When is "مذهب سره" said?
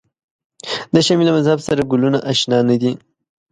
1.37-1.81